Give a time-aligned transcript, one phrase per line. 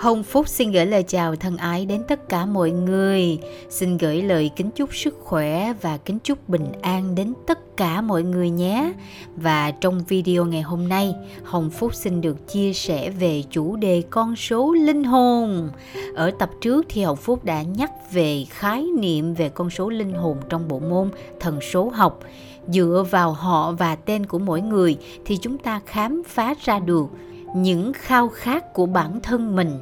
[0.00, 3.38] Hồng Phúc xin gửi lời chào thân ái đến tất cả mọi người.
[3.70, 8.00] Xin gửi lời kính chúc sức khỏe và kính chúc bình an đến tất cả
[8.00, 8.92] mọi người nhé.
[9.36, 14.02] Và trong video ngày hôm nay, Hồng Phúc xin được chia sẻ về chủ đề
[14.10, 15.70] con số linh hồn.
[16.14, 20.12] Ở tập trước thì Hồng Phúc đã nhắc về khái niệm về con số linh
[20.12, 21.10] hồn trong bộ môn
[21.40, 22.20] thần số học.
[22.68, 27.06] Dựa vào họ và tên của mỗi người thì chúng ta khám phá ra được
[27.54, 29.78] những khao khát của bản thân mình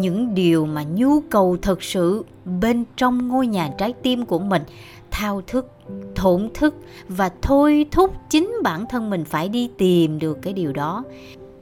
[0.00, 2.24] những điều mà nhu cầu thật sự
[2.60, 4.62] bên trong ngôi nhà trái tim của mình,
[5.10, 5.72] thao thức,
[6.14, 6.74] thổn thức
[7.08, 11.04] và thôi thúc chính bản thân mình phải đi tìm được cái điều đó.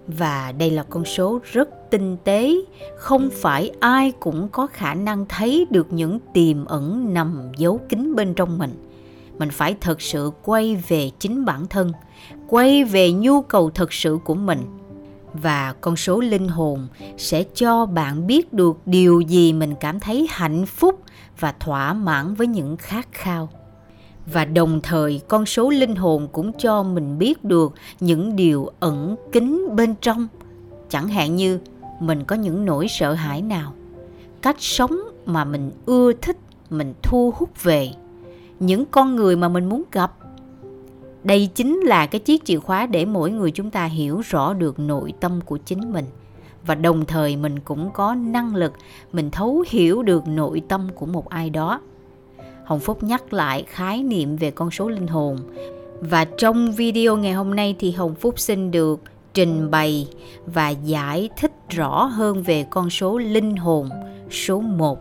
[0.06, 2.54] Và đây là con số rất tinh tế,
[2.96, 8.14] không phải ai cũng có khả năng thấy được những tiềm ẩn nằm giấu kín
[8.14, 8.70] bên trong mình.
[9.38, 11.92] Mình phải thật sự quay về chính bản thân,
[12.48, 14.58] quay về nhu cầu thật sự của mình
[15.42, 16.88] và con số linh hồn
[17.18, 21.02] sẽ cho bạn biết được điều gì mình cảm thấy hạnh phúc
[21.40, 23.48] và thỏa mãn với những khát khao.
[24.32, 29.16] Và đồng thời, con số linh hồn cũng cho mình biết được những điều ẩn
[29.32, 30.28] kín bên trong.
[30.88, 31.58] Chẳng hạn như,
[32.00, 33.72] mình có những nỗi sợ hãi nào,
[34.42, 36.36] cách sống mà mình ưa thích,
[36.70, 37.90] mình thu hút về.
[38.60, 40.12] Những con người mà mình muốn gặp
[41.26, 44.78] đây chính là cái chiếc chìa khóa để mỗi người chúng ta hiểu rõ được
[44.78, 46.04] nội tâm của chính mình.
[46.66, 48.72] Và đồng thời mình cũng có năng lực,
[49.12, 51.80] mình thấu hiểu được nội tâm của một ai đó.
[52.64, 55.36] Hồng phúc nhắc lại khái niệm về con số linh hồn.
[56.00, 59.00] Và trong video ngày hôm nay thì hồng phúc xin được
[59.34, 60.08] trình bày
[60.46, 63.88] và giải thích rõ hơn về con số linh hồn
[64.30, 64.98] số 1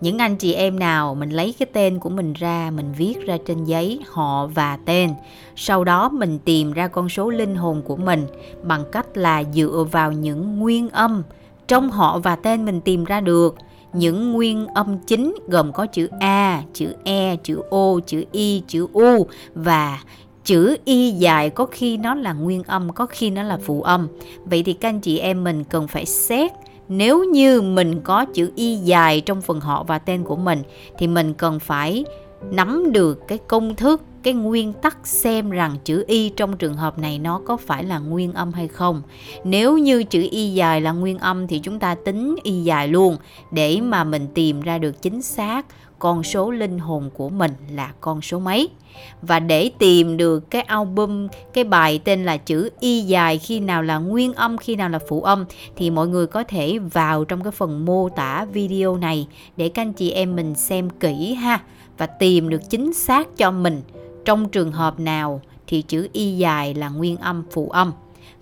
[0.00, 3.36] những anh chị em nào mình lấy cái tên của mình ra mình viết ra
[3.46, 5.10] trên giấy họ và tên.
[5.56, 8.26] Sau đó mình tìm ra con số linh hồn của mình
[8.62, 11.22] bằng cách là dựa vào những nguyên âm
[11.68, 13.56] trong họ và tên mình tìm ra được.
[13.92, 18.86] Những nguyên âm chính gồm có chữ A, chữ E, chữ O, chữ Y, chữ
[18.92, 20.00] U và
[20.44, 24.08] chữ y dài có khi nó là nguyên âm có khi nó là phụ âm.
[24.44, 26.52] Vậy thì các anh chị em mình cần phải xét
[26.88, 30.62] nếu như mình có chữ y dài trong phần họ và tên của mình,
[30.98, 32.04] thì mình cần phải
[32.50, 36.98] nắm được cái công thức, cái nguyên tắc xem rằng chữ y trong trường hợp
[36.98, 39.02] này nó có phải là nguyên âm hay không.
[39.44, 43.16] Nếu như chữ y dài là nguyên âm thì chúng ta tính y dài luôn
[43.50, 45.66] để mà mình tìm ra được chính xác
[45.98, 48.68] con số linh hồn của mình là con số mấy.
[49.22, 53.82] Và để tìm được cái album, cái bài tên là chữ y dài khi nào
[53.82, 55.44] là nguyên âm, khi nào là phụ âm,
[55.76, 59.82] thì mọi người có thể vào trong cái phần mô tả video này để các
[59.82, 61.60] anh chị em mình xem kỹ ha,
[61.98, 63.82] và tìm được chính xác cho mình.
[64.24, 67.92] Trong trường hợp nào thì chữ y dài là nguyên âm, phụ âm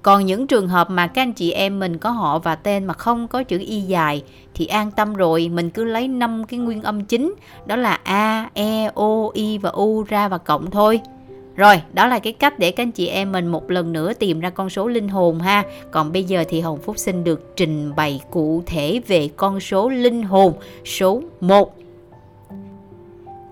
[0.02, 2.94] còn những trường hợp mà các anh chị em mình có họ và tên mà
[2.94, 4.22] không có chữ y dài
[4.54, 7.34] thì an tâm rồi mình cứ lấy năm cái nguyên âm chính
[7.66, 11.00] đó là a e o y và u ra và cộng thôi
[11.56, 14.40] rồi, đó là cái cách để các anh chị em mình một lần nữa tìm
[14.40, 15.64] ra con số linh hồn ha.
[15.90, 19.88] Còn bây giờ thì Hồng Phúc xin được trình bày cụ thể về con số
[19.88, 20.52] linh hồn
[20.84, 21.76] số 1.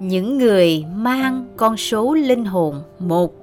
[0.00, 3.34] Những người mang con số linh hồn 1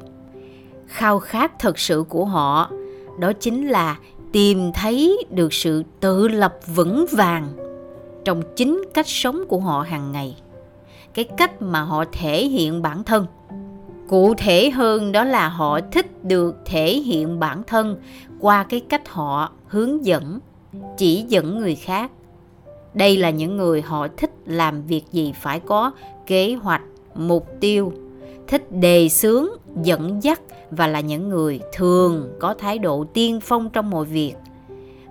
[0.88, 2.72] khao khát thật sự của họ
[3.20, 3.98] đó chính là
[4.32, 7.48] tìm thấy được sự tự lập vững vàng
[8.26, 10.36] trong chính cách sống của họ hàng ngày.
[11.14, 13.26] Cái cách mà họ thể hiện bản thân.
[14.08, 17.98] Cụ thể hơn đó là họ thích được thể hiện bản thân
[18.40, 20.40] qua cái cách họ hướng dẫn,
[20.98, 22.12] chỉ dẫn người khác.
[22.94, 25.92] Đây là những người họ thích làm việc gì phải có
[26.28, 26.82] kế hoạch,
[27.16, 27.94] mục tiêu,
[28.48, 29.48] thích đề xướng
[29.84, 30.42] dẫn dắt
[30.72, 34.34] và là những người thường có thái độ tiên phong trong mọi việc.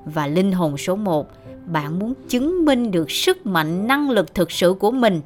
[0.05, 1.29] Và linh hồn số 1,
[1.67, 5.21] bạn muốn chứng minh được sức mạnh năng lực thực sự của mình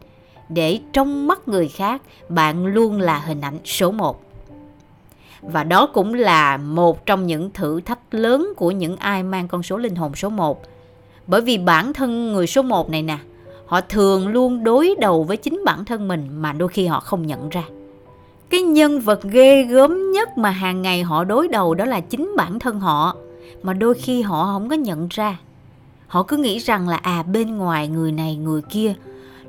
[0.48, 4.22] để trong mắt người khác bạn luôn là hình ảnh số 1.
[5.42, 9.62] Và đó cũng là một trong những thử thách lớn của những ai mang con
[9.62, 10.62] số linh hồn số 1.
[11.26, 13.18] Bởi vì bản thân người số 1 này nè,
[13.66, 17.26] họ thường luôn đối đầu với chính bản thân mình mà đôi khi họ không
[17.26, 17.62] nhận ra
[18.52, 22.32] cái nhân vật ghê gớm nhất mà hàng ngày họ đối đầu đó là chính
[22.36, 23.16] bản thân họ,
[23.62, 25.38] mà đôi khi họ không có nhận ra.
[26.06, 28.94] Họ cứ nghĩ rằng là à bên ngoài người này, người kia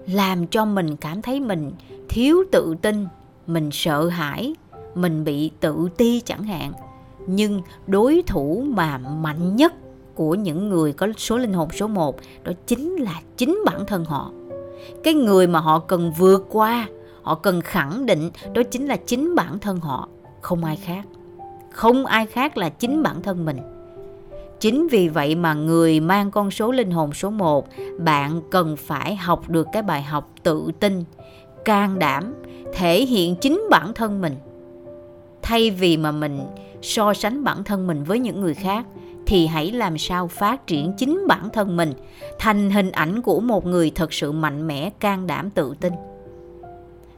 [0.08, 1.72] làm cho mình cảm thấy mình
[2.10, 3.06] thiếu tự tin,
[3.48, 4.56] mình sợ hãi,
[4.96, 6.74] mình bị tự ti chẳng hạn.
[7.28, 9.74] Nhưng đối thủ mà mạnh nhất
[10.16, 14.06] của những người có số linh hồn số 1 đó chính là chính bản thân
[14.06, 14.32] họ.
[15.04, 16.88] Cái người mà họ cần vượt qua
[17.24, 20.10] họ cần khẳng định đó chính là chính bản thân họ
[20.42, 21.06] không ai khác
[21.72, 23.58] không ai khác là chính bản thân mình
[24.64, 27.68] Chính vì vậy mà người mang con số linh hồn số 1,
[27.98, 31.04] bạn cần phải học được cái bài học tự tin,
[31.66, 32.34] can đảm,
[32.74, 34.36] thể hiện chính bản thân mình.
[35.42, 36.42] Thay vì mà mình
[36.82, 38.86] so sánh bản thân mình với những người khác
[39.26, 41.94] thì hãy làm sao phát triển chính bản thân mình
[42.40, 45.94] thành hình ảnh của một người thật sự mạnh mẽ, can đảm, tự tin.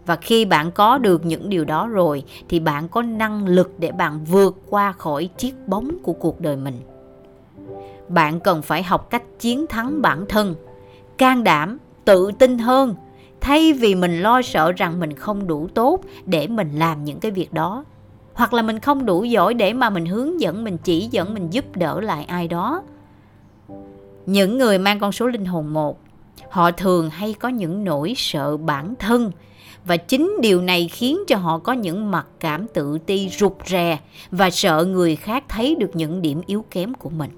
[0.05, 3.91] Và khi bạn có được những điều đó rồi, thì bạn có năng lực để
[3.91, 6.79] bạn vượt qua khỏi chiếc bóng của cuộc đời mình.
[8.07, 10.55] Bạn cần phải học cách chiến thắng bản thân,
[11.17, 12.95] can đảm, tự tin hơn,
[13.41, 17.31] thay vì mình lo sợ rằng mình không đủ tốt để mình làm những cái
[17.31, 17.83] việc đó.
[18.33, 21.53] Hoặc là mình không đủ giỏi để mà mình hướng dẫn, mình chỉ dẫn, mình
[21.53, 22.83] giúp đỡ lại ai đó.
[24.25, 25.99] Những người mang con số linh hồn một,
[26.49, 29.31] họ thường hay có những nỗi sợ bản thân
[29.85, 33.99] và chính điều này khiến cho họ có những mặc cảm tự ti rụt rè
[34.31, 37.29] và sợ người khác thấy được những điểm yếu kém của mình.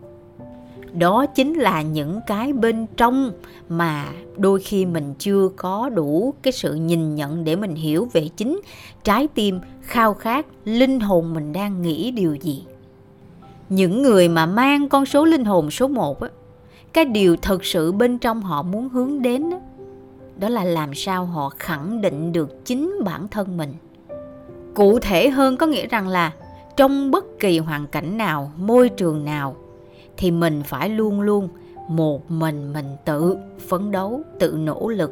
[0.94, 3.31] Đó chính là những cái bên trong
[3.69, 4.05] mà
[4.38, 8.61] đôi khi mình chưa có đủ cái sự nhìn nhận để mình hiểu về chính
[9.03, 12.63] trái tim khao khát linh hồn mình đang nghĩ điều gì.
[13.69, 16.29] Những người mà mang con số linh hồn số 1 á
[16.93, 19.57] cái điều thật sự bên trong họ muốn hướng đến á,
[20.39, 23.74] đó là làm sao họ khẳng định được chính bản thân mình.
[24.75, 26.31] Cụ thể hơn có nghĩa rằng là
[26.78, 29.56] trong bất kỳ hoàn cảnh nào, môi trường nào,
[30.18, 31.50] thì mình phải luôn luôn
[31.89, 33.38] một mình mình tự
[33.68, 35.12] phấn đấu, tự nỗ lực.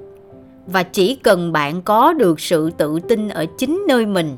[0.68, 4.38] Và chỉ cần bạn có được sự tự tin ở chính nơi mình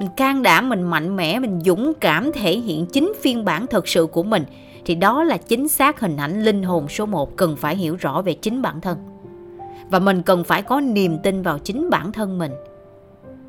[0.00, 3.88] mình can đảm, mình mạnh mẽ, mình dũng cảm thể hiện chính phiên bản thật
[3.88, 4.44] sự của mình,
[4.84, 8.22] thì đó là chính xác hình ảnh linh hồn số 1 cần phải hiểu rõ
[8.22, 8.98] về chính bản thân
[9.90, 12.52] và mình cần phải có niềm tin vào chính bản thân mình.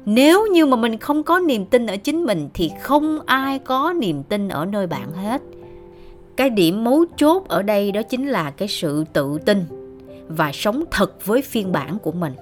[0.05, 3.93] Nếu như mà mình không có niềm tin ở chính mình, thì không ai có
[3.99, 5.41] niềm tin ở nơi bạn hết.
[6.37, 9.65] Cái điểm mấu chốt ở đây đó chính là cái sự tự tin
[10.27, 12.33] và sống thật với phiên bản của mình.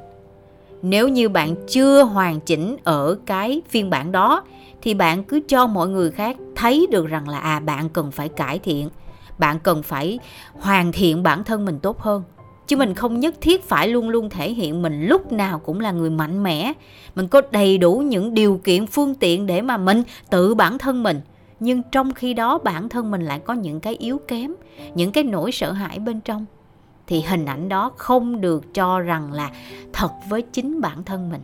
[0.82, 4.44] Nếu như bạn chưa hoàn chỉnh ở cái phiên bản đó,
[4.82, 8.30] thì bạn cứ cho mọi người khác thấy được rằng là à bạn cần phải
[8.30, 8.90] cải thiện,
[9.38, 10.20] bạn cần phải
[10.60, 12.24] hoàn thiện bản thân mình tốt hơn
[12.68, 15.92] chứ mình không nhất thiết phải luôn luôn thể hiện mình lúc nào cũng là
[15.92, 16.74] người mạnh mẽ.
[17.16, 21.04] Mình có đầy đủ những điều kiện, phương tiện để mà mình tự bản thân
[21.04, 21.22] mình.
[21.60, 24.54] Nhưng trong khi đó bản thân mình lại có những cái yếu kém,
[24.96, 26.46] những cái nỗi sợ hãi bên trong.
[27.08, 29.52] Thì hình ảnh đó không được cho rằng là
[29.94, 31.42] thật với chính bản thân mình.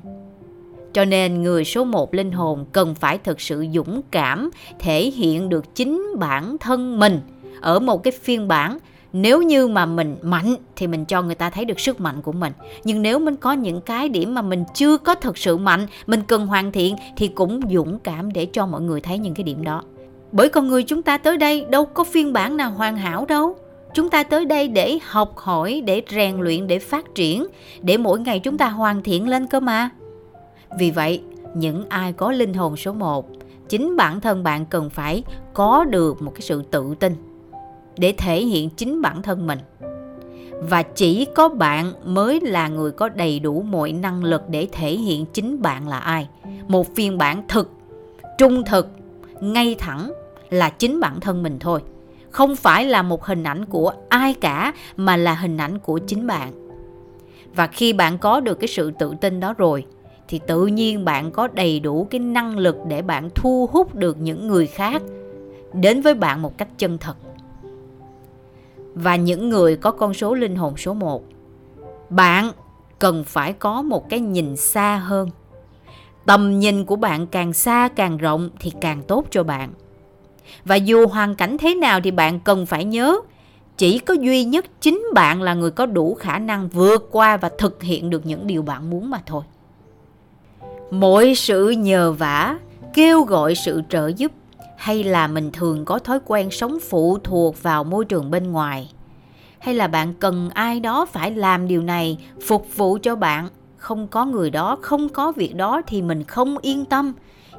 [0.93, 4.49] Cho nên người số một linh hồn cần phải thực sự dũng cảm
[4.79, 7.19] thể hiện được chính bản thân mình
[7.61, 8.77] ở một cái phiên bản
[9.13, 12.31] nếu như mà mình mạnh thì mình cho người ta thấy được sức mạnh của
[12.31, 12.53] mình.
[12.83, 16.21] Nhưng nếu mình có những cái điểm mà mình chưa có thực sự mạnh, mình
[16.27, 19.63] cần hoàn thiện thì cũng dũng cảm để cho mọi người thấy những cái điểm
[19.63, 19.83] đó.
[20.31, 23.55] Bởi con người chúng ta tới đây đâu có phiên bản nào hoàn hảo đâu.
[23.93, 27.47] Chúng ta tới đây để học hỏi, để rèn luyện, để phát triển,
[27.81, 29.89] để mỗi ngày chúng ta hoàn thiện lên cơ mà.
[30.79, 31.21] Vì vậy,
[31.55, 33.29] những ai có linh hồn số 1
[33.69, 35.23] chính bản thân bạn cần phải
[35.53, 37.32] có được một cái sự tự tin
[37.97, 39.59] để thể hiện chính bản thân mình.
[40.69, 44.91] Và chỉ có bạn mới là người có đầy đủ mọi năng lực để thể
[44.91, 46.27] hiện chính bạn là ai.
[46.67, 47.71] Một phiên bản thực,
[48.37, 48.89] trung thực,
[49.41, 50.11] ngay thẳng
[50.49, 51.81] là chính bản thân mình thôi.
[52.29, 56.27] Không phải là một hình ảnh của ai cả, mà là hình ảnh của chính
[56.27, 56.51] bạn.
[57.55, 59.85] Và khi bạn có được cái sự tự tin đó rồi,
[60.27, 64.17] thì tự nhiên bạn có đầy đủ cái năng lực để bạn thu hút được
[64.19, 65.01] những người khác
[65.73, 67.15] đến với bạn một cách chân thật
[68.95, 71.23] và những người có con số linh hồn số 1
[72.09, 72.51] bạn
[72.99, 75.29] cần phải có một cái nhìn xa hơn.
[76.25, 79.69] Tầm nhìn của bạn càng xa càng rộng thì càng tốt cho bạn.
[80.65, 83.17] Và dù hoàn cảnh thế nào thì bạn cần phải nhớ,
[83.77, 87.49] chỉ có duy nhất chính bạn là người có đủ khả năng vượt qua và
[87.57, 89.43] thực hiện được những điều bạn muốn mà thôi.
[90.91, 92.59] Mỗi sự nhờ vả
[92.93, 94.31] kêu gọi sự trợ giúp
[94.83, 98.91] hay là mình thường có thói quen sống phụ thuộc vào môi trường bên ngoài
[99.59, 103.47] hay là bạn cần ai đó phải làm điều này phục vụ cho bạn
[103.77, 107.13] không có người đó không có việc đó thì mình không yên tâm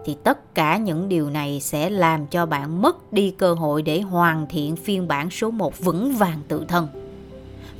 [0.04, 4.00] thì tất cả những điều này sẽ làm cho bạn mất đi cơ hội để
[4.00, 6.88] hoàn thiện phiên bản số 1 vững vàng tự thân.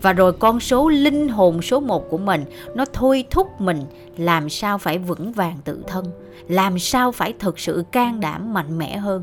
[0.03, 3.85] Và rồi con số linh hồn số 1 của mình nó thôi thúc mình
[4.17, 6.07] làm sao phải vững vàng tự thân,
[6.49, 9.23] làm sao phải thực sự can đảm mạnh mẽ hơn.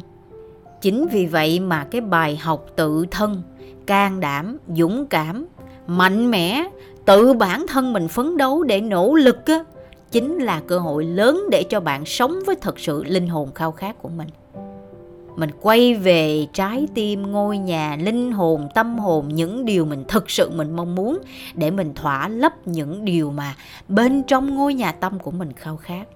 [0.81, 3.41] Chính vì vậy mà cái bài học tự thân,
[3.85, 5.45] can đảm, dũng cảm,
[5.87, 6.63] mạnh mẽ,
[7.05, 9.63] tự bản thân mình phấn đấu để nỗ lực á,
[10.11, 13.71] chính là cơ hội lớn để cho bạn sống với thật sự linh hồn khao
[13.71, 14.29] khát của mình.
[15.35, 20.29] Mình quay về trái tim ngôi nhà linh hồn tâm hồn những điều mình thực
[20.29, 21.19] sự mình mong muốn
[21.53, 23.55] để mình thỏa lấp những điều mà
[23.87, 26.07] bên trong ngôi nhà tâm của mình khao khát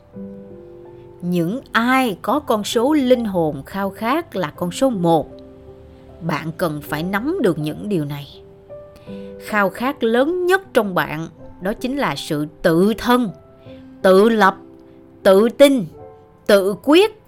[1.29, 5.29] những ai có con số linh hồn khao khát là con số một.
[6.21, 8.41] Bạn cần phải nắm được những điều này.
[9.39, 11.27] Khao khát lớn nhất trong bạn
[11.61, 13.29] đó chính là sự tự thân,
[14.01, 14.57] tự lập,
[15.23, 15.85] tự tin,
[16.47, 17.21] tự quyết,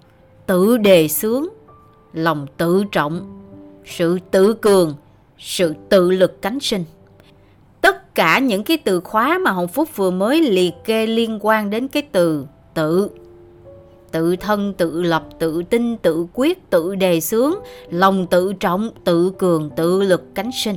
[0.46, 1.46] tự đề xướng,
[2.12, 3.42] lòng tự trọng,
[3.84, 4.94] sự tự cường,
[5.38, 6.84] sự tự lực cánh sinh.
[7.80, 11.70] Tất cả những cái từ khóa mà hồng phúc vừa mới liệt kê liên quan
[11.70, 13.10] đến cái từ tự
[14.12, 17.54] tự thân, tự lập, tự tin, tự quyết, tự đề xướng,
[17.90, 20.76] lòng tự trọng, tự cường, tự lực cánh sinh.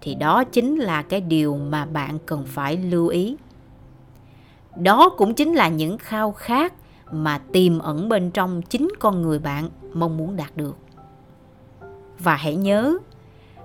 [0.00, 3.36] Thì đó chính là cái điều mà bạn cần phải lưu ý.
[4.76, 6.72] Đó cũng chính là những khao khát
[7.10, 10.76] mà tiềm ẩn bên trong chính con người bạn mong muốn đạt được.
[12.18, 12.98] Và hãy nhớ,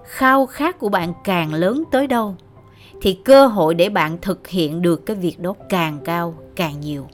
[0.04, 2.36] khao khát của bạn càng lớn tới đâu,
[3.02, 7.08] thì cơ hội để bạn thực hiện được cái việc đó càng cao, càng nhiều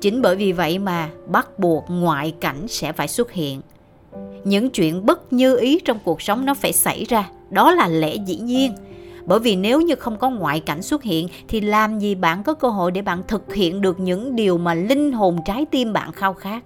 [0.00, 3.60] chính bởi vì vậy mà bắt buộc ngoại cảnh sẽ phải xuất hiện.
[4.44, 8.14] Những chuyện bất như ý trong cuộc sống nó phải xảy ra, đó là lẽ
[8.14, 8.74] dĩ nhiên.
[9.24, 12.54] Bởi vì nếu như không có ngoại cảnh xuất hiện, thì làm gì bạn có
[12.54, 16.12] cơ hội để bạn thực hiện được những điều mà linh hồn trái tim bạn
[16.12, 16.64] khao khát?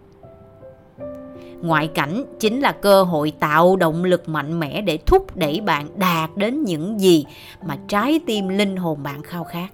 [1.60, 5.88] Ngoại cảnh chính là cơ hội tạo động lực mạnh mẽ để thúc đẩy bạn
[5.96, 7.24] đạt đến những gì
[7.66, 9.68] mà trái tim linh hồn bạn khao khát.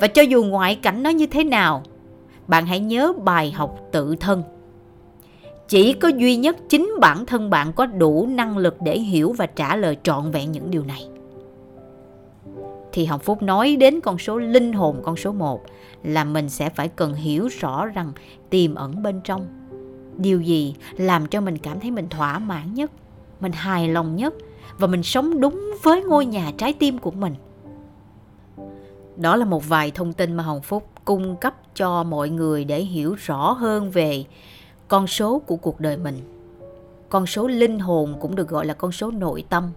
[0.00, 1.82] Và cho dù ngoại cảnh nó như thế nào
[2.50, 4.42] bạn hãy nhớ bài học tự thân.
[5.68, 9.46] Chỉ có duy nhất chính bản thân bạn có đủ năng lực để hiểu và
[9.46, 11.08] trả lời trọn vẹn những điều này.
[12.92, 15.60] Thì Hồng Phúc nói đến con số linh hồn con số 1
[16.02, 18.12] là mình sẽ phải cần hiểu rõ rằng
[18.50, 19.46] tiềm ẩn bên trong.
[20.16, 22.90] Điều gì làm cho mình cảm thấy mình thỏa mãn nhất,
[23.40, 24.34] mình hài lòng nhất
[24.78, 27.34] và mình sống đúng với ngôi nhà trái tim của mình.
[29.16, 32.80] Đó là một vài thông tin mà Hồng Phúc cung cấp cho mọi người để
[32.80, 34.24] hiểu rõ hơn về
[34.88, 36.18] con số của cuộc đời mình.
[37.08, 39.70] Con số linh hồn cũng được gọi là con số nội tâm.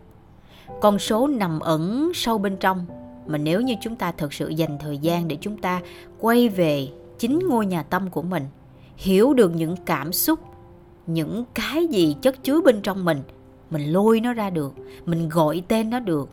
[0.82, 2.86] Con số nằm ẩn sâu bên trong
[3.28, 5.82] mà nếu như chúng ta thật sự dành thời gian để chúng ta
[6.20, 6.88] quay về
[7.18, 8.44] chính ngôi nhà tâm của mình,
[8.98, 10.40] hiểu được những cảm xúc,
[11.08, 13.22] những cái gì chất chứa bên trong mình
[13.74, 14.74] mình lôi nó ra được,
[15.06, 16.30] mình gọi tên nó được,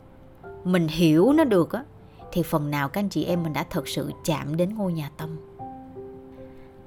[0.63, 1.83] mình hiểu nó được á
[2.31, 5.09] thì phần nào các anh chị em mình đã thật sự chạm đến ngôi nhà
[5.17, 5.29] tâm.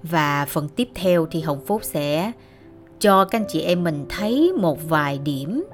[0.03, 2.33] Và phần tiếp theo thì hồng phúc sẽ
[3.01, 5.65] cho các anh chị em mình thấy một vài điểm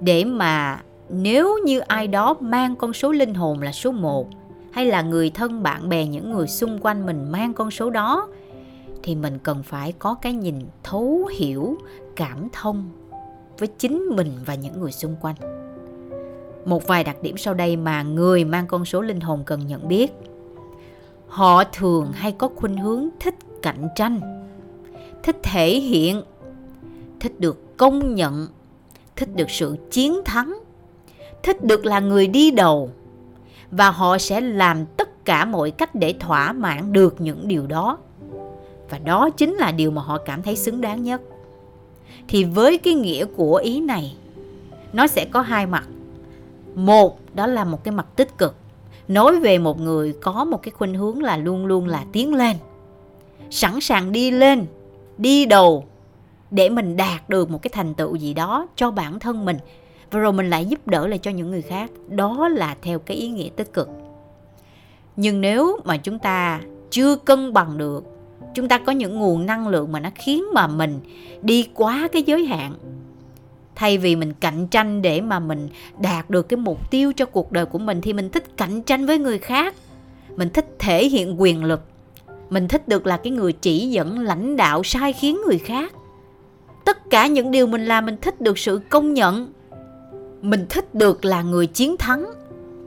[0.00, 4.28] để mà nếu như ai đó mang con số linh hồn là số 1
[4.72, 8.28] hay là người thân, bạn bè, những người xung quanh mình mang con số đó,
[9.02, 11.76] thì mình cần phải có cái nhìn thấu hiểu,
[12.16, 12.90] cảm thông
[13.58, 15.61] với chính mình và những người xung quanh
[16.64, 19.88] một vài đặc điểm sau đây mà người mang con số linh hồn cần nhận
[19.88, 20.12] biết.
[21.28, 24.20] Họ thường hay có khuynh hướng thích cạnh tranh,
[25.22, 26.22] thích thể hiện,
[27.20, 28.46] thích được công nhận,
[29.16, 30.58] thích được sự chiến thắng,
[31.42, 32.90] thích được là người đi đầu.
[33.70, 37.98] Và họ sẽ làm tất cả mọi cách để thỏa mãn được những điều đó.
[38.90, 41.20] Và đó chính là điều mà họ cảm thấy xứng đáng nhất.
[42.28, 44.16] Thì với cái nghĩa của ý này,
[44.92, 45.84] nó sẽ có hai mặt
[46.74, 48.56] một, đó là một cái mặt tích cực.
[49.08, 52.56] Nói về một người có một cái khuynh hướng là luôn luôn là tiến lên,
[53.50, 54.66] sẵn sàng đi lên,
[55.18, 55.84] đi đầu
[56.50, 59.56] để mình đạt được một cái thành tựu gì đó cho bản thân mình.
[60.10, 61.90] Và rồi mình lại giúp đỡ lại cho những người khác.
[62.08, 63.88] Đó là theo cái ý nghĩa tích cực.
[65.16, 66.60] Nhưng nếu mà chúng ta
[66.90, 68.04] chưa cân bằng được,
[68.54, 71.00] chúng ta có những nguồn năng lượng mà nó khiến mà mình
[71.42, 72.74] đi quá cái giới hạn
[73.74, 77.52] thay vì mình cạnh tranh để mà mình đạt được cái mục tiêu cho cuộc
[77.52, 79.74] đời của mình thì mình thích cạnh tranh với người khác.
[80.36, 81.80] Mình thích thể hiện quyền lực.
[82.50, 85.92] Mình thích được là cái người chỉ dẫn, lãnh đạo, sai khiến người khác.
[86.84, 89.52] Tất cả những điều mình làm mình thích được sự công nhận.
[90.42, 92.26] Mình thích được là người chiến thắng.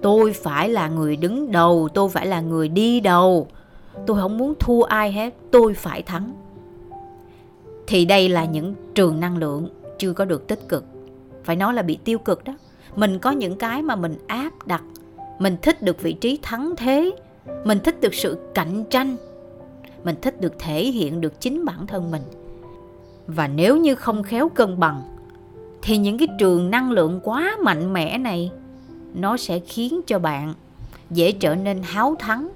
[0.01, 3.47] Tôi phải là người đứng đầu, tôi phải là người đi đầu.
[4.07, 6.33] Tôi không muốn thua ai hết, tôi phải thắng.
[7.87, 10.85] Thì đây là những trường năng lượng chưa có được tích cực.
[11.43, 12.53] Phải nói là bị tiêu cực đó.
[12.95, 14.83] Mình có những cái mà mình áp đặt,
[15.39, 17.11] mình thích được vị trí thắng thế,
[17.65, 19.17] mình thích được sự cạnh tranh,
[20.03, 22.21] mình thích được thể hiện được chính bản thân mình.
[23.27, 25.01] Và nếu như không khéo cân bằng,
[25.81, 28.51] thì những cái trường năng lượng quá mạnh mẽ này,
[29.13, 30.53] nó sẽ khiến cho bạn
[31.09, 32.49] dễ trở nên háo thắng.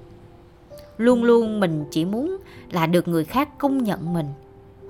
[0.98, 2.36] Luôn luôn mình chỉ muốn
[2.70, 4.26] là được người khác công nhận mình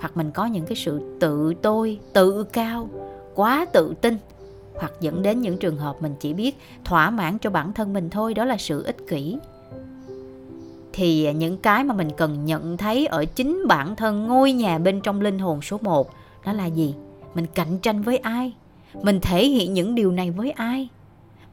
[0.00, 2.88] hoặc mình có những cái sự tự tôi tự cao
[3.34, 4.16] quá tự tin
[4.74, 8.10] hoặc dẫn đến những trường hợp mình chỉ biết thỏa mãn cho bản thân mình
[8.10, 9.36] thôi đó là sự ích kỷ
[10.92, 15.00] thì những cái mà mình cần nhận thấy ở chính bản thân ngôi nhà bên
[15.00, 16.10] trong linh hồn số 1
[16.44, 16.94] đó là gì?
[17.34, 18.52] Mình cạnh tranh với ai?
[19.02, 20.88] Mình thể hiện những điều này với ai?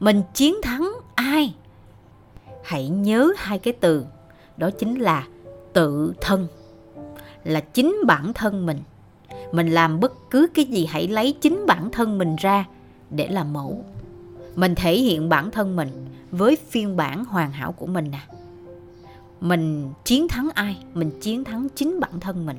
[0.00, 1.54] Mình chiến thắng ai?
[2.64, 4.04] Hãy nhớ hai cái từ,
[4.56, 5.26] đó chính là
[5.72, 6.46] tự thân.
[7.44, 8.78] Là chính bản thân mình.
[9.52, 12.64] Mình làm bất cứ cái gì hãy lấy chính bản thân mình ra
[13.10, 13.84] để làm mẫu.
[14.56, 15.88] Mình thể hiện bản thân mình
[16.30, 18.20] với phiên bản hoàn hảo của mình nè.
[18.28, 18.38] À
[19.40, 22.56] mình chiến thắng ai, mình chiến thắng chính bản thân mình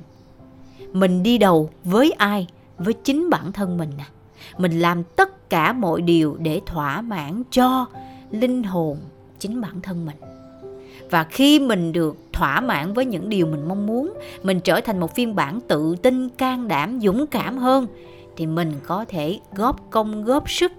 [0.94, 4.06] mình đi đầu với ai, với chính bản thân mình nè
[4.58, 7.86] mình làm tất cả mọi điều để thỏa mãn cho
[8.32, 8.98] linh hồn
[9.40, 10.16] chính bản thân mình
[11.10, 14.14] và khi mình được thỏa mãn với những điều mình mong muốn
[14.44, 17.88] mình trở thành một phiên bản tự tin can đảm dũng cảm hơn
[18.36, 20.72] thì mình có thể góp công góp sức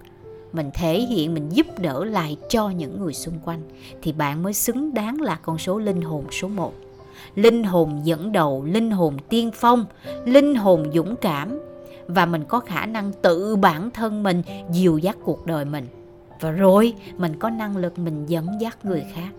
[0.52, 3.60] mình thể hiện mình giúp đỡ lại cho những người xung quanh
[4.02, 6.74] thì bạn mới xứng đáng là con số linh hồn số 1.
[7.34, 9.84] Linh hồn dẫn đầu, linh hồn tiên phong,
[10.24, 11.60] linh hồn dũng cảm
[12.06, 15.86] và mình có khả năng tự bản thân mình dìu dắt cuộc đời mình.
[16.40, 19.30] Và rồi mình có năng lực mình dẫn dắt người khác.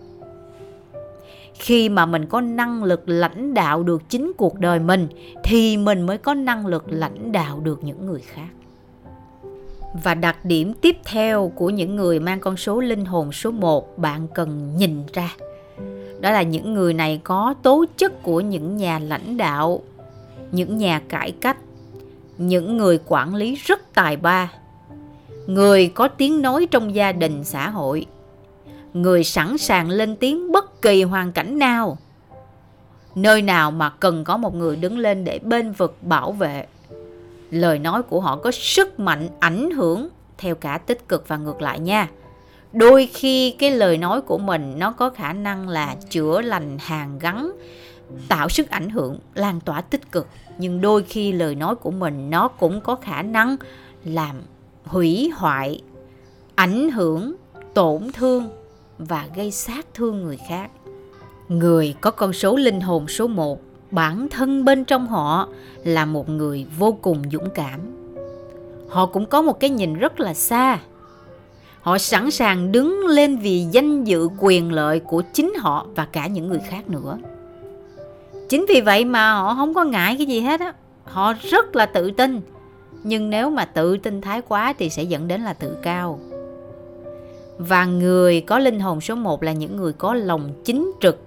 [1.54, 5.08] Khi mà mình có năng lực lãnh đạo được chính cuộc đời mình
[5.44, 8.48] thì mình mới có năng lực lãnh đạo được những người khác
[10.04, 13.98] và đặc điểm tiếp theo của những người mang con số linh hồn số 1
[13.98, 15.36] bạn cần nhìn ra.
[16.20, 19.82] Đó là những người này có tố chất của những nhà lãnh đạo,
[20.52, 21.56] những nhà cải cách,
[22.38, 24.52] những người quản lý rất tài ba,
[25.46, 28.06] người có tiếng nói trong gia đình xã hội,
[28.92, 31.98] người sẵn sàng lên tiếng bất kỳ hoàn cảnh nào.
[33.14, 36.66] Nơi nào mà cần có một người đứng lên để bên vực bảo vệ.
[37.50, 41.62] Lời nói của họ có sức mạnh ảnh hưởng theo cả tích cực và ngược
[41.62, 42.08] lại nha.
[42.72, 47.18] Đôi khi cái lời nói của mình nó có khả năng là chữa lành hàn
[47.18, 47.52] gắn,
[48.28, 50.26] tạo sức ảnh hưởng, lan tỏa tích cực.
[50.58, 53.56] Nhưng đôi khi lời nói của mình nó cũng có khả năng
[54.04, 54.36] làm
[54.84, 55.82] hủy hoại,
[56.54, 57.34] ảnh hưởng,
[57.74, 58.48] tổn thương
[58.98, 60.70] và gây sát thương người khác.
[61.48, 65.48] Người có con số linh hồn số 1 bản thân bên trong họ
[65.84, 67.80] là một người vô cùng dũng cảm.
[68.88, 70.78] Họ cũng có một cái nhìn rất là xa.
[71.80, 76.26] Họ sẵn sàng đứng lên vì danh dự quyền lợi của chính họ và cả
[76.26, 77.18] những người khác nữa.
[78.48, 80.74] Chính vì vậy mà họ không có ngại cái gì hết á.
[81.04, 82.40] Họ rất là tự tin.
[83.02, 86.20] Nhưng nếu mà tự tin thái quá thì sẽ dẫn đến là tự cao
[87.62, 91.22] và người có linh hồn số 1 là những người có lòng chính trực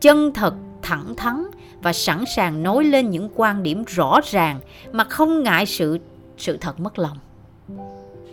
[0.00, 1.44] chân thật thẳng thắn
[1.82, 4.60] và sẵn sàng nói lên những quan điểm rõ ràng
[4.92, 5.98] mà không ngại sự
[6.38, 7.18] sự thật mất lòng.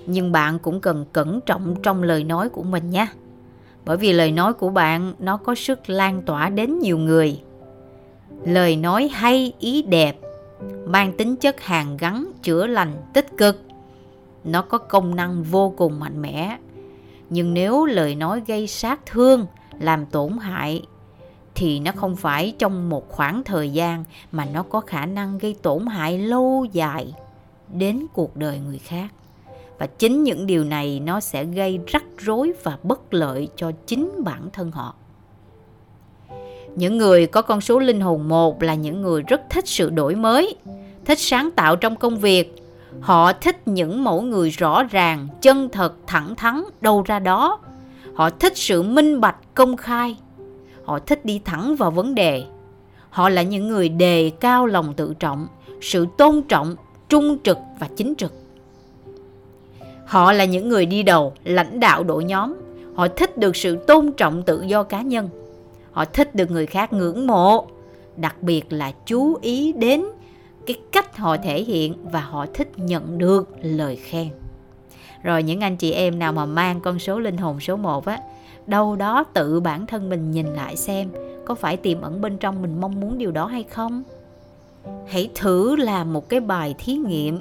[0.05, 3.07] Nhưng bạn cũng cần cẩn trọng trong lời nói của mình nhé.
[3.85, 7.39] Bởi vì lời nói của bạn nó có sức lan tỏa đến nhiều người.
[8.45, 10.19] Lời nói hay, ý đẹp,
[10.85, 13.61] mang tính chất hàn gắn, chữa lành, tích cực.
[14.43, 16.57] Nó có công năng vô cùng mạnh mẽ.
[17.33, 19.45] Nhưng nếu lời nói gây sát thương,
[19.79, 20.81] làm tổn hại
[21.55, 25.55] thì nó không phải trong một khoảng thời gian mà nó có khả năng gây
[25.61, 27.13] tổn hại lâu dài
[27.73, 29.07] đến cuộc đời người khác.
[29.77, 34.23] Và chính những điều này nó sẽ gây rắc rối và bất lợi cho chính
[34.23, 34.95] bản thân họ.
[36.75, 40.15] Những người có con số linh hồn một là những người rất thích sự đổi
[40.15, 40.55] mới
[41.05, 42.55] thích sáng tạo trong công việc
[42.99, 47.59] họ thích những mẫu người rõ ràng, chân thật, thẳng thắn đâu ra đó.
[48.15, 50.17] Họ thích sự minh bạch, công khai.
[50.85, 52.43] Họ thích đi thẳng vào vấn đề.
[53.09, 55.47] Họ là những người đề cao lòng tự trọng,
[55.81, 56.75] sự tôn trọng,
[57.09, 58.33] trung trực và chính trực.
[60.05, 62.55] Họ là những người đi đầu, lãnh đạo đội nhóm.
[62.95, 65.29] Họ thích được sự tôn trọng tự do cá nhân.
[65.91, 67.67] Họ thích được người khác ngưỡng mộ,
[68.17, 70.05] đặc biệt là chú ý đến
[70.65, 74.29] cái cách họ thể hiện và họ thích nhận được lời khen.
[75.23, 78.19] Rồi những anh chị em nào mà mang con số linh hồn số 1 á,
[78.67, 81.09] đâu đó tự bản thân mình nhìn lại xem
[81.45, 84.03] có phải tiềm ẩn bên trong mình mong muốn điều đó hay không?
[85.07, 87.39] Hãy thử làm một cái bài thí nghiệm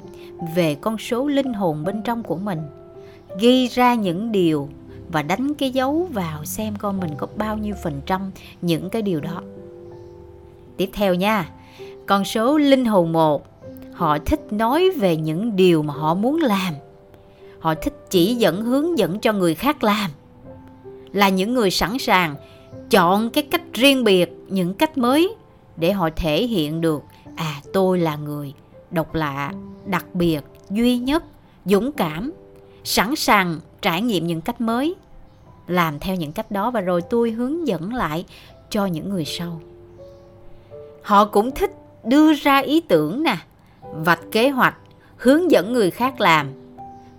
[0.55, 2.59] về con số linh hồn bên trong của mình.
[3.39, 4.69] Ghi ra những điều
[5.11, 8.31] và đánh cái dấu vào xem con mình có bao nhiêu phần trăm
[8.61, 9.41] những cái điều đó.
[10.77, 11.49] Tiếp theo nha
[12.11, 13.47] con số linh hồn một
[13.93, 16.73] họ thích nói về những điều mà họ muốn làm.
[17.59, 20.11] Họ thích chỉ dẫn, hướng dẫn cho người khác làm.
[21.11, 22.35] Là những người sẵn sàng
[22.89, 25.35] chọn cái cách riêng biệt, những cách mới
[25.77, 27.03] để họ thể hiện được
[27.35, 28.53] à tôi là người
[28.91, 29.53] độc lạ,
[29.85, 31.23] đặc biệt, duy nhất,
[31.65, 32.31] dũng cảm,
[32.83, 34.95] sẵn sàng trải nghiệm những cách mới.
[35.67, 38.25] Làm theo những cách đó và rồi tôi hướng dẫn lại
[38.69, 39.61] cho những người sau.
[41.01, 41.71] Họ cũng thích
[42.03, 43.37] đưa ra ý tưởng nè
[43.81, 44.75] vạch kế hoạch
[45.17, 46.47] hướng dẫn người khác làm.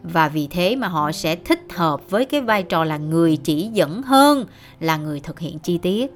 [0.03, 3.67] Và vì thế mà họ sẽ thích hợp với cái vai trò là người chỉ
[3.73, 4.45] dẫn hơn
[4.81, 6.15] là người thực hiện chi tiết.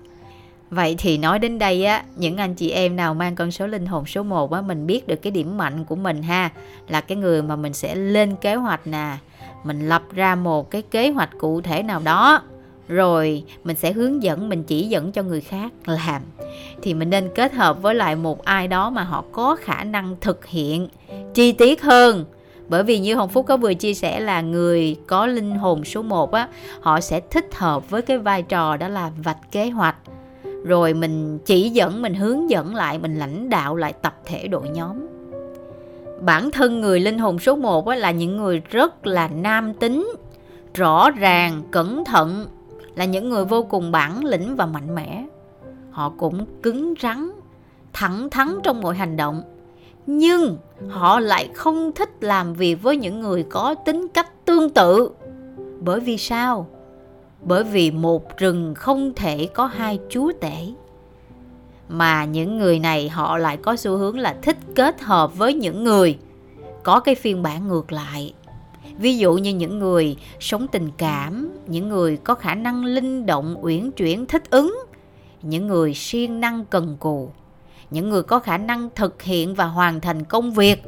[0.71, 3.87] Vậy thì nói đến đây á, những anh chị em nào mang con số linh
[3.87, 6.51] hồn số 1 á, mình biết được cái điểm mạnh của mình ha,
[6.89, 9.17] là cái người mà mình sẽ lên kế hoạch nè,
[9.65, 12.43] mình lập ra một cái kế hoạch cụ thể nào đó,
[12.89, 16.23] rồi mình sẽ hướng dẫn, mình chỉ dẫn cho người khác làm.
[16.83, 20.17] Thì mình nên kết hợp với lại một ai đó mà họ có khả năng
[20.21, 20.89] thực hiện
[21.35, 22.25] chi tiết hơn.
[22.69, 26.03] Bởi vì như Hồng Phúc có vừa chia sẻ là người có linh hồn số
[26.03, 26.49] 1 á,
[26.81, 29.97] họ sẽ thích hợp với cái vai trò đó là vạch kế hoạch.
[30.65, 34.69] Rồi mình chỉ dẫn mình hướng dẫn lại mình lãnh đạo lại tập thể đội
[34.69, 35.07] nhóm.
[36.21, 40.13] Bản thân người linh hồn số 1 là những người rất là nam tính
[40.75, 42.47] rõ ràng cẩn thận
[42.97, 45.27] là những người vô cùng bản lĩnh và mạnh mẽ.
[45.91, 47.31] Họ cũng cứng rắn,
[47.93, 49.43] thẳng thắn trong mọi hành động.
[50.07, 50.57] Nhưng
[50.89, 55.11] họ lại không thích làm việc với những người có tính cách tương tự.
[55.81, 56.67] Bởi vì sao?
[57.43, 60.57] Bởi vì một rừng không thể có hai chúa tể.
[61.89, 65.85] Mà những người này họ lại có xu hướng là thích kết hợp với những
[65.85, 66.19] người
[66.83, 68.35] có cái phiên bản ngược lại
[68.99, 73.57] ví dụ như những người sống tình cảm, những người có khả năng linh động,
[73.65, 74.79] uyển chuyển, thích ứng,
[75.43, 77.31] những người siêng năng, cần cù,
[77.91, 80.83] những người có khả năng thực hiện và hoàn thành công việc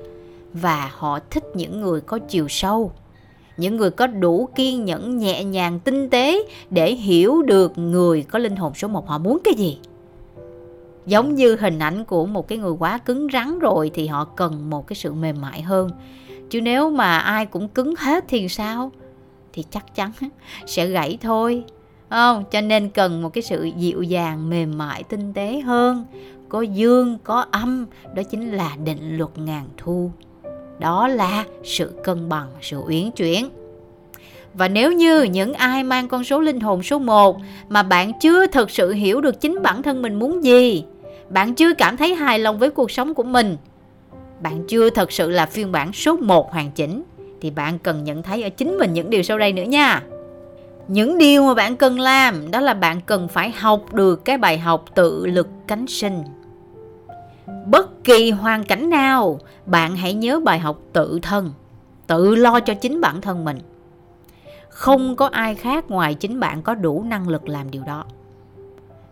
[0.53, 2.93] và họ thích những người có chiều sâu,
[3.57, 8.39] những người có đủ kiên nhẫn, nhẹ nhàng, tinh tế để hiểu được người có
[8.39, 9.79] linh hồn số một họ muốn cái gì.
[11.07, 14.71] Giống như hình ảnh của một cái người quá cứng rắn rồi thì họ cần
[14.71, 15.91] một cái sự mềm mại hơn
[16.51, 18.93] chứ nếu mà ai cũng cứng hết thì sao?
[19.53, 20.13] Thì chắc chắn
[20.67, 21.65] sẽ gãy thôi.
[22.11, 22.45] Không?
[22.51, 26.07] Cho nên cần một cái sự dịu dàng mềm mại tinh tế hơn.
[26.49, 30.11] Có dương có âm đó chính là định luật ngàn thu.
[30.79, 33.49] Đó là sự cân bằng sự uyển chuyển.
[34.55, 37.37] Và nếu như những ai mang con số linh hồn số 1
[37.69, 40.85] mà bạn chưa thực sự hiểu được chính bản thân mình muốn gì,
[41.31, 43.57] bạn chưa cảm thấy hài lòng với cuộc sống của mình,
[44.41, 47.03] bạn chưa thực sự là phiên bản số 1 hoàn chỉnh,
[47.41, 50.03] thì bạn cần nhận thấy ở chính mình những điều sau đây nữa nha.
[50.89, 54.59] Những điều mà bạn cần làm, đó là bạn cần phải học được cái bài
[54.59, 56.23] học tự lực cánh sinh.
[57.67, 61.53] Bất kỳ hoàn cảnh nào, bạn hãy nhớ bài học tự thân,
[62.07, 63.59] tự lo cho chính bản thân mình.
[64.69, 68.05] Không có ai khác ngoài chính bạn có đủ năng lực làm điều đó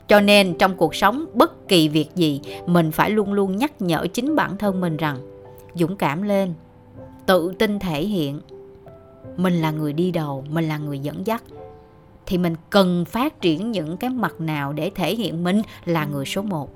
[0.09, 4.07] cho nên trong cuộc sống, bất kỳ việc gì, mình phải luôn luôn nhắc nhở
[4.07, 5.17] chính bản thân mình rằng,
[5.75, 6.55] dũng cảm lên,
[7.27, 8.41] tự tin thể hiện.
[9.37, 11.43] Mình là người đi đầu, mình là người dẫn dắt.
[12.27, 16.25] Thì mình cần phát triển những cái mặt nào để thể hiện mình là người
[16.25, 16.71] số một.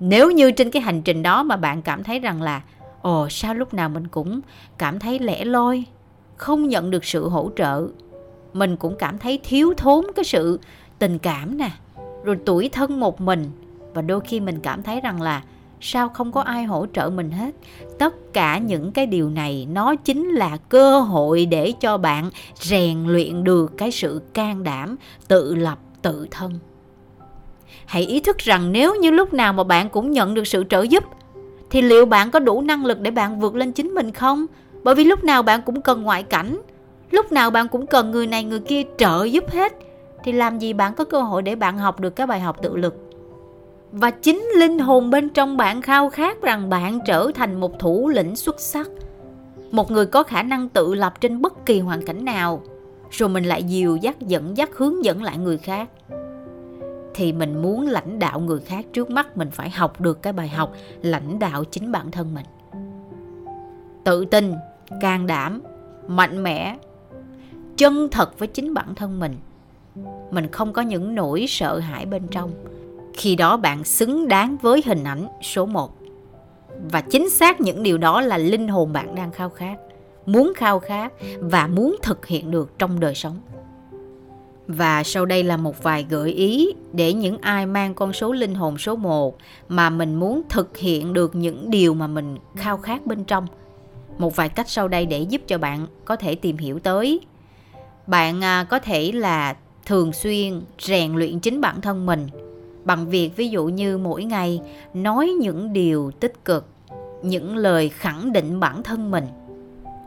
[0.00, 2.62] Nếu như trên cái hành trình đó mà bạn cảm thấy rằng là,
[3.02, 4.40] ồ, sao lúc nào mình cũng
[4.78, 5.84] cảm thấy lẻ loi,
[6.36, 7.88] không nhận được sự hỗ trợ.
[8.52, 10.60] Mình cũng cảm thấy thiếu thốn cái sự
[10.98, 11.70] tình cảm nè,
[12.24, 13.50] rồi tuổi thân một mình.
[13.94, 15.42] Và đôi khi mình cảm thấy rằng là
[15.80, 17.54] sao không có ai hỗ trợ mình hết.
[17.98, 23.06] Tất cả những cái điều này nó chính là cơ hội để cho bạn rèn
[23.06, 24.96] luyện được cái sự can đảm,
[25.28, 26.58] tự lập, tự thân.
[27.86, 30.82] Hãy ý thức rằng nếu như lúc nào mà bạn cũng nhận được sự trợ
[30.82, 31.04] giúp,
[31.70, 34.46] thì liệu bạn có đủ năng lực để bạn vượt lên chính mình không?
[34.82, 36.58] Bởi vì lúc nào bạn cũng cần ngoại cảnh,
[37.10, 39.72] lúc nào bạn cũng cần người này người kia trợ giúp hết
[40.24, 42.76] thì làm gì bạn có cơ hội để bạn học được cái bài học tự
[42.76, 42.94] lực?
[43.92, 48.08] Và chính linh hồn bên trong bạn khao khát rằng bạn trở thành một thủ
[48.08, 48.88] lĩnh xuất sắc.
[49.70, 52.62] Một người có khả năng tự lập trên bất kỳ hoàn cảnh nào,
[53.10, 55.88] rồi mình lại dìu dắt dẫn dắt hướng dẫn lại người khác.
[57.14, 60.48] Thì mình muốn lãnh đạo người khác trước mắt mình phải học được cái bài
[60.48, 62.46] học lãnh đạo chính bản thân mình.
[64.04, 64.54] Tự tin,
[65.00, 65.62] can đảm,
[66.06, 66.76] mạnh mẽ,
[67.76, 69.36] chân thật với chính bản thân mình
[70.30, 72.50] mình không có những nỗi sợ hãi bên trong.
[73.14, 75.98] Khi đó bạn xứng đáng với hình ảnh số 1
[76.90, 79.76] và chính xác những điều đó là linh hồn bạn đang khao khát,
[80.26, 83.40] muốn khao khát và muốn thực hiện được trong đời sống.
[84.66, 88.54] Và sau đây là một vài gợi ý để những ai mang con số linh
[88.54, 93.06] hồn số 1 mà mình muốn thực hiện được những điều mà mình khao khát
[93.06, 93.46] bên trong.
[94.18, 97.20] Một vài cách sau đây để giúp cho bạn có thể tìm hiểu tới.
[98.06, 99.56] Bạn à, có thể là
[99.88, 102.26] thường xuyên rèn luyện chính bản thân mình.
[102.84, 104.60] Bằng việc ví dụ như mỗi ngày
[104.94, 106.66] nói những điều tích cực,
[107.22, 109.26] những lời khẳng định bản thân mình.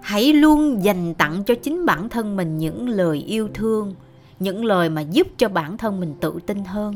[0.01, 3.95] Hãy luôn dành tặng cho chính bản thân mình những lời yêu thương,
[4.39, 6.95] những lời mà giúp cho bản thân mình tự tin hơn.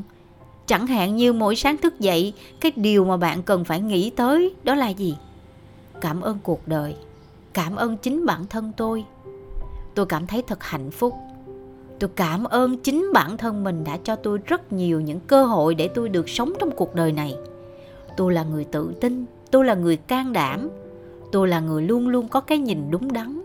[0.65, 4.55] Chẳng hạn như mỗi sáng thức dậy, cái điều mà bạn cần phải nghĩ tới
[4.63, 5.17] đó là gì?
[6.01, 6.95] Cảm ơn cuộc đời,
[7.53, 9.05] cảm ơn chính bản thân tôi.
[9.95, 11.13] Tôi cảm thấy thật hạnh phúc
[11.99, 15.75] tôi cảm ơn chính bản thân mình đã cho tôi rất nhiều những cơ hội
[15.75, 17.35] để tôi được sống trong cuộc đời này.
[18.17, 20.69] Tôi là người tự tin, tôi là người can đảm,
[21.31, 23.43] tôi là người luôn luôn có cái nhìn đúng đắn.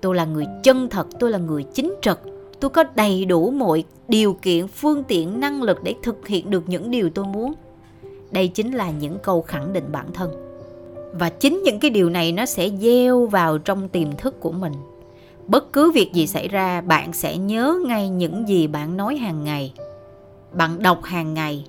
[0.00, 2.20] Tôi là người chân thật, tôi là người chính trực.
[2.60, 6.68] Tôi có đầy đủ mọi điều kiện, phương tiện, năng lực để thực hiện được
[6.68, 7.52] những điều tôi muốn.
[8.30, 10.30] Đây chính là những câu khẳng định bản thân.
[11.12, 14.72] Và chính những cái điều này nó sẽ gieo vào trong tiềm thức của mình
[15.46, 19.44] bất cứ việc gì xảy ra, bạn sẽ nhớ ngay những gì bạn nói hàng
[19.44, 19.72] ngày.
[20.52, 21.64] Bạn đọc hàng ngày.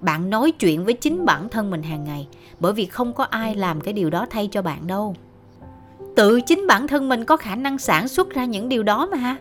[0.00, 2.28] Bạn nói chuyện với chính bản thân mình hàng ngày,
[2.60, 5.14] bởi vì không có ai làm cái điều đó thay cho bạn đâu.
[6.16, 9.36] Tự chính bản thân mình có khả năng sản xuất ra những điều đó mà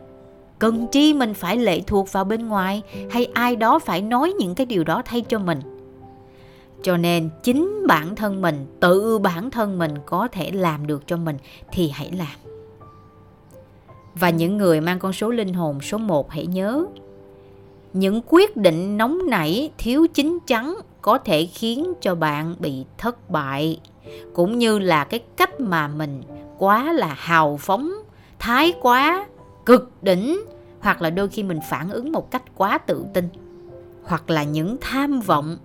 [0.60, 4.56] cần chi mình phải lệ thuộc vào bên ngoài, hay ai đó phải nói những
[4.56, 5.60] cái điều đó thay cho mình?
[6.84, 11.18] Cho nên, chính bản thân mình, tự bản thân mình có thể làm được cho
[11.18, 11.38] mình
[11.72, 12.57] thì hãy làm
[14.20, 16.86] và những người mang con số linh hồn số 1 hãy nhớ.
[17.94, 23.30] Những quyết định nóng nảy, thiếu chín chắn có thể khiến cho bạn bị thất
[23.30, 23.80] bại,
[24.34, 26.24] cũng như là cái cách mà mình
[26.58, 27.92] quá là hào phóng,
[28.40, 29.26] thái quá,
[29.66, 30.42] cực đỉnh,
[30.80, 33.30] hoặc là đôi khi mình phản ứng một cách quá tự tin,
[34.04, 35.58] hoặc là những tham vọng.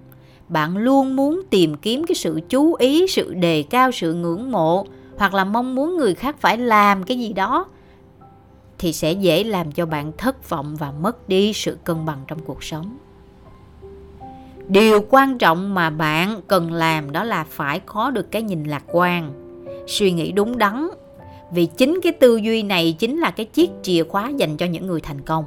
[0.48, 4.86] Bạn luôn muốn tìm kiếm cái sự chú ý, sự đề cao, sự ngưỡng mộ,
[5.18, 7.66] hoặc là mong muốn người khác phải làm cái gì đó
[8.82, 12.38] thì sẽ dễ làm cho bạn thất vọng và mất đi sự cân bằng trong
[12.38, 12.98] cuộc sống.
[14.68, 18.84] Điều quan trọng mà bạn cần làm đó là phải có được cái nhìn lạc
[18.86, 19.32] quan,
[19.86, 20.88] suy nghĩ đúng đắn.
[21.50, 24.86] Vì chính cái tư duy này chính là cái chiếc chìa khóa dành cho những
[24.86, 25.44] người thành công.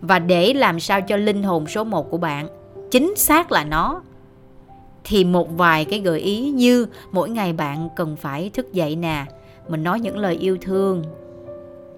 [0.00, 2.48] Và để làm sao cho linh hồn số 1 của bạn
[2.90, 4.02] chính xác là nó,
[5.04, 9.24] thì một vài cái gợi ý như mỗi ngày bạn cần phải thức dậy nè,
[9.68, 11.02] mình nói những lời yêu thương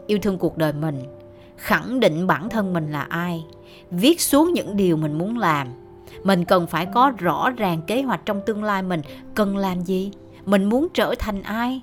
[0.07, 1.03] yêu thương cuộc đời mình,
[1.57, 3.45] khẳng định bản thân mình là ai,
[3.90, 5.69] viết xuống những điều mình muốn làm.
[6.25, 9.01] Mình cần phải có rõ ràng kế hoạch trong tương lai mình
[9.35, 10.11] cần làm gì,
[10.45, 11.81] mình muốn trở thành ai.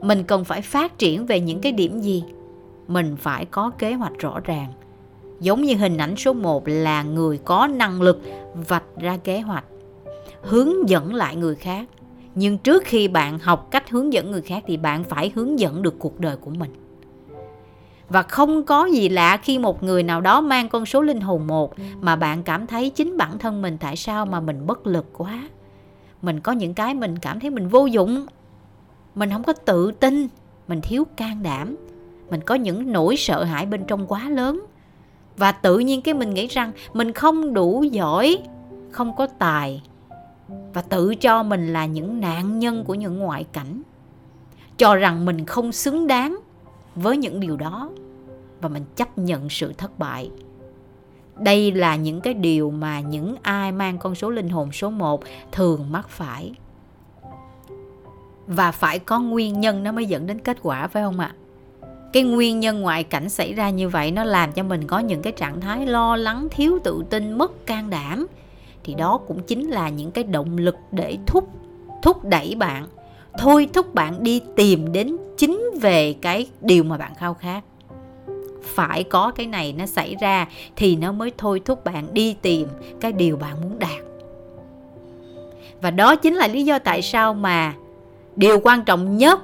[0.00, 2.24] Mình cần phải phát triển về những cái điểm gì,
[2.88, 4.72] mình phải có kế hoạch rõ ràng.
[5.40, 8.20] Giống như hình ảnh số 1 là người có năng lực
[8.68, 9.64] vạch ra kế hoạch,
[10.42, 11.88] hướng dẫn lại người khác.
[12.34, 15.82] Nhưng trước khi bạn học cách hướng dẫn người khác thì bạn phải hướng dẫn
[15.82, 16.70] được cuộc đời của mình
[18.08, 21.46] và không có gì lạ khi một người nào đó mang con số linh hồn
[21.46, 25.06] một mà bạn cảm thấy chính bản thân mình tại sao mà mình bất lực
[25.12, 25.48] quá.
[26.22, 28.26] Mình có những cái mình cảm thấy mình vô dụng.
[29.14, 30.28] Mình không có tự tin.
[30.68, 31.76] Mình thiếu can đảm.
[32.30, 34.60] Mình có những nỗi sợ hãi bên trong quá lớn.
[35.36, 38.38] Và tự nhiên cái mình nghĩ rằng mình không đủ giỏi
[38.90, 39.82] không có tài.
[40.74, 43.82] Và tự cho mình là những nạn nhân của những ngoại cảnh.
[44.78, 46.38] Cho rằng mình không xứng đáng
[46.96, 47.90] với những điều đó
[48.60, 50.30] và mình chấp nhận sự thất bại.
[51.36, 55.24] Đây là những cái điều mà những ai mang con số linh hồn số 1
[55.52, 56.52] thường mắc phải.
[58.46, 61.34] Và phải có nguyên nhân nó mới dẫn đến kết quả, phải không ạ?
[62.12, 65.22] Cái nguyên nhân ngoại cảnh xảy ra như vậy nó làm cho mình có những
[65.22, 68.26] cái trạng thái lo lắng, thiếu tự tin, mất can đảm.
[68.84, 71.48] Thì đó cũng chính là những cái động lực để thúc
[72.02, 72.86] thúc đẩy bạn
[73.38, 77.64] thôi thúc bạn đi tìm đến chính về cái điều mà bạn khao khát.
[78.62, 82.68] Phải có cái này nó xảy ra thì nó mới thôi thúc bạn đi tìm
[83.00, 84.04] cái điều bạn muốn đạt.
[85.82, 87.74] Và đó chính là lý do tại sao mà
[88.36, 89.40] điều quan trọng nhất,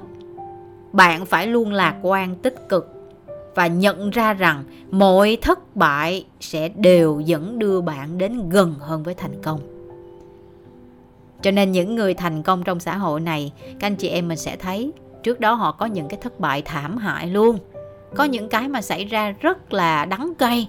[0.91, 2.87] bạn phải luôn lạc quan tích cực
[3.55, 9.03] và nhận ra rằng mọi thất bại sẽ đều dẫn đưa bạn đến gần hơn
[9.03, 9.59] với thành công
[11.41, 14.37] cho nên những người thành công trong xã hội này, các anh chị em mình
[14.37, 14.91] sẽ thấy,
[15.23, 17.57] trước đó họ có những cái thất bại thảm hại luôn.
[18.15, 20.67] Có những cái mà xảy ra rất là đắng cay,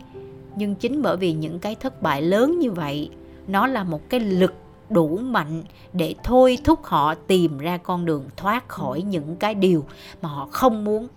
[0.56, 3.10] nhưng chính bởi vì những cái thất bại lớn như vậy,
[3.46, 4.54] nó là một cái lực
[4.90, 9.84] đủ mạnh để thôi thúc họ tìm ra con đường thoát khỏi những cái điều
[10.22, 11.08] mà họ không muốn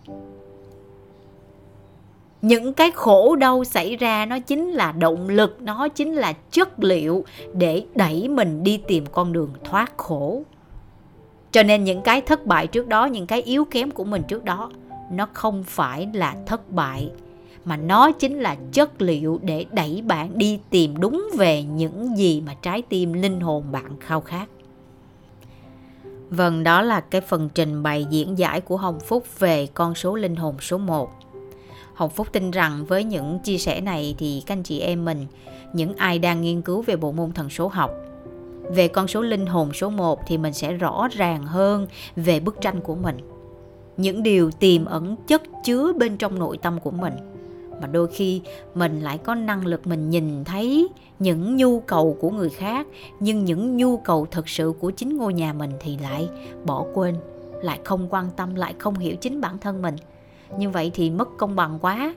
[2.45, 6.83] những cái khổ đau xảy ra nó chính là động lực nó chính là chất
[6.83, 10.43] liệu để đẩy mình đi tìm con đường thoát khổ
[11.51, 14.43] cho nên những cái thất bại trước đó những cái yếu kém của mình trước
[14.43, 14.71] đó
[15.11, 17.11] nó không phải là thất bại
[17.65, 22.41] mà nó chính là chất liệu để đẩy bạn đi tìm đúng về những gì
[22.41, 24.49] mà trái tim linh hồn bạn khao khát
[26.29, 30.15] Vâng, đó là cái phần trình bày diễn giải của Hồng Phúc về con số
[30.15, 31.24] linh hồn số 1.
[31.95, 35.25] Hồng Phúc tin rằng với những chia sẻ này thì các anh chị em mình,
[35.73, 37.91] những ai đang nghiên cứu về bộ môn thần số học,
[38.69, 42.61] về con số linh hồn số 1 thì mình sẽ rõ ràng hơn về bức
[42.61, 43.17] tranh của mình.
[43.97, 47.13] Những điều tiềm ẩn chất chứa bên trong nội tâm của mình
[47.81, 48.41] mà đôi khi
[48.75, 50.87] mình lại có năng lực mình nhìn thấy
[51.19, 52.87] những nhu cầu của người khác
[53.19, 56.29] nhưng những nhu cầu thực sự của chính ngôi nhà mình thì lại
[56.65, 57.15] bỏ quên
[57.61, 59.95] lại không quan tâm lại không hiểu chính bản thân mình
[60.57, 62.15] như vậy thì mất công bằng quá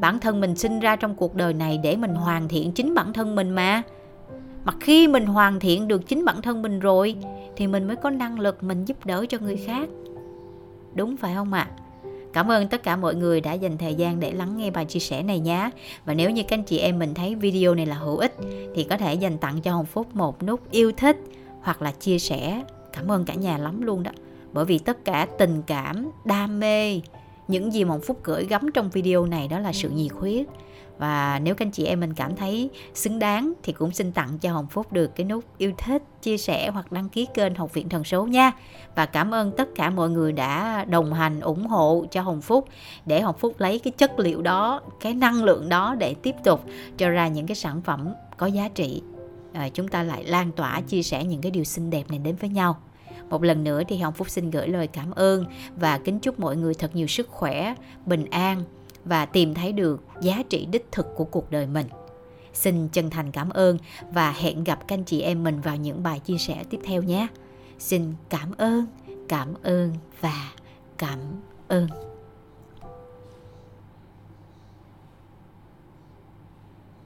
[0.00, 3.12] bản thân mình sinh ra trong cuộc đời này để mình hoàn thiện chính bản
[3.12, 3.82] thân mình mà
[4.64, 7.16] mà khi mình hoàn thiện được chính bản thân mình rồi
[7.56, 9.88] thì mình mới có năng lực mình giúp đỡ cho người khác
[10.94, 11.84] đúng phải không ạ à?
[12.34, 15.00] Cảm ơn tất cả mọi người đã dành thời gian để lắng nghe bài chia
[15.00, 15.70] sẻ này nhé.
[16.04, 18.34] Và nếu như các anh chị em mình thấy video này là hữu ích
[18.74, 21.16] thì có thể dành tặng cho Hồng Phúc một nút yêu thích
[21.60, 22.62] hoặc là chia sẻ.
[22.92, 24.10] Cảm ơn cả nhà lắm luôn đó.
[24.52, 27.00] Bởi vì tất cả tình cảm, đam mê,
[27.48, 30.46] những gì mộng Hồng Phúc gửi gắm trong video này đó là sự nhiệt huyết
[30.98, 34.38] và nếu các anh chị em mình cảm thấy xứng đáng thì cũng xin tặng
[34.38, 37.74] cho Hồng Phúc được cái nút yêu thích, chia sẻ hoặc đăng ký kênh Học
[37.74, 38.52] viện Thần số nha.
[38.94, 42.68] Và cảm ơn tất cả mọi người đã đồng hành ủng hộ cho Hồng Phúc
[43.06, 46.64] để Hồng Phúc lấy cái chất liệu đó, cái năng lượng đó để tiếp tục
[46.96, 49.02] cho ra những cái sản phẩm có giá trị.
[49.52, 52.36] À, chúng ta lại lan tỏa chia sẻ những cái điều xinh đẹp này đến
[52.36, 52.76] với nhau.
[53.30, 55.44] Một lần nữa thì Hồng Phúc xin gửi lời cảm ơn
[55.76, 57.74] và kính chúc mọi người thật nhiều sức khỏe,
[58.06, 58.62] bình an
[59.04, 61.86] và tìm thấy được giá trị đích thực của cuộc đời mình.
[62.52, 63.78] Xin chân thành cảm ơn
[64.12, 67.02] và hẹn gặp các anh chị em mình vào những bài chia sẻ tiếp theo
[67.02, 67.26] nhé.
[67.78, 68.86] Xin cảm ơn
[69.28, 70.52] cảm ơn và
[70.98, 71.18] cảm
[71.68, 72.13] ơn.